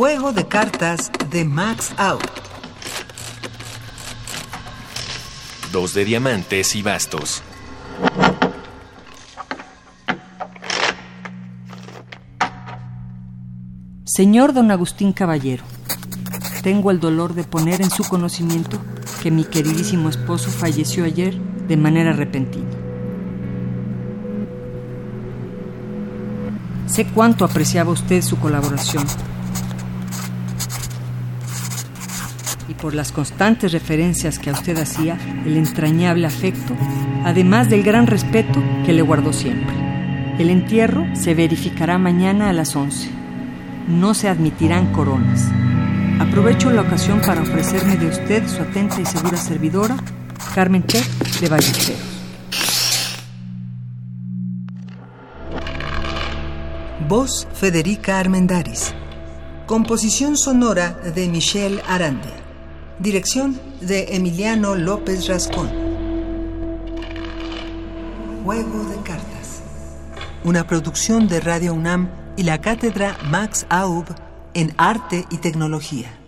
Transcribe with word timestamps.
Juego 0.00 0.32
de 0.32 0.48
cartas 0.48 1.12
de 1.30 1.44
Max 1.44 1.92
Out. 1.98 2.24
Dos 5.72 5.92
de 5.92 6.06
diamantes 6.06 6.74
y 6.74 6.80
bastos. 6.80 7.42
Señor 14.06 14.54
don 14.54 14.70
Agustín 14.70 15.12
Caballero, 15.12 15.64
tengo 16.62 16.90
el 16.90 16.98
dolor 16.98 17.34
de 17.34 17.44
poner 17.44 17.82
en 17.82 17.90
su 17.90 18.02
conocimiento 18.04 18.78
que 19.22 19.30
mi 19.30 19.44
queridísimo 19.44 20.08
esposo 20.08 20.48
falleció 20.48 21.04
ayer 21.04 21.36
de 21.68 21.76
manera 21.76 22.14
repentina. 22.14 22.70
Sé 26.86 27.04
cuánto 27.04 27.44
apreciaba 27.44 27.92
usted 27.92 28.22
su 28.22 28.38
colaboración 28.38 29.04
y 32.70 32.74
por 32.74 32.94
las 32.94 33.10
constantes 33.10 33.72
referencias 33.72 34.38
que 34.38 34.48
a 34.48 34.52
usted 34.52 34.78
hacía, 34.78 35.18
el 35.44 35.56
entrañable 35.56 36.24
afecto, 36.24 36.76
además 37.24 37.68
del 37.68 37.82
gran 37.82 38.06
respeto 38.06 38.62
que 38.86 38.92
le 38.92 39.02
guardó 39.02 39.32
siempre. 39.32 39.74
El 40.38 40.50
entierro 40.50 41.04
se 41.14 41.34
verificará 41.34 41.98
mañana 41.98 42.48
a 42.48 42.52
las 42.52 42.76
11. 42.76 43.10
No 43.88 44.14
se 44.14 44.28
admitirán 44.28 44.92
coronas. 44.92 45.48
Aprovecho 46.20 46.70
la 46.70 46.82
ocasión 46.82 47.20
para 47.20 47.42
ofrecerme 47.42 47.96
de 47.96 48.06
usted 48.06 48.46
su 48.46 48.62
atenta 48.62 49.00
y 49.00 49.06
segura 49.06 49.36
servidora, 49.36 49.96
Carmen 50.54 50.84
T. 50.84 51.02
de 51.40 51.48
Ballesteros. 51.48 52.00
Voz 57.08 57.48
Federica 57.52 58.20
Armendaris. 58.20 58.94
Composición 59.66 60.36
sonora 60.36 60.90
de 61.14 61.28
Michelle 61.28 61.82
Arande. 61.88 62.39
Dirección 63.00 63.58
de 63.80 64.14
Emiliano 64.14 64.74
López 64.74 65.26
Rascón. 65.26 65.70
Juego 68.44 68.84
de 68.90 68.96
cartas. 68.96 69.62
Una 70.44 70.66
producción 70.66 71.26
de 71.26 71.40
Radio 71.40 71.72
UNAM 71.72 72.10
y 72.36 72.42
la 72.42 72.60
cátedra 72.60 73.16
Max 73.24 73.64
Aub 73.70 74.04
en 74.52 74.74
Arte 74.76 75.24
y 75.30 75.38
Tecnología. 75.38 76.19